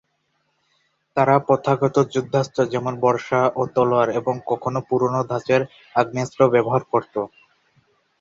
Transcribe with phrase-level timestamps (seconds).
[1.17, 5.61] তারা প্রথাগত যুদ্ধাস্ত্র যেমন বর্শা ও তলোয়ার এবং কখনো পুরনো ধাচের
[5.95, 7.15] আগ্নেয়াস্ত্র ব্যবহার করত।